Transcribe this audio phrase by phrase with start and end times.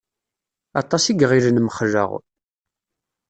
[0.81, 2.11] Aṭas i iɣillen mxelleɣ.